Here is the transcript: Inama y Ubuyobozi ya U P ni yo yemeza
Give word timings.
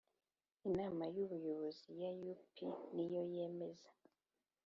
Inama 0.67 1.03
y 1.15 1.17
Ubuyobozi 1.23 1.89
ya 2.01 2.09
U 2.33 2.35
P 2.51 2.55
ni 2.93 3.03
yo 3.11 3.21
yemeza 3.33 3.91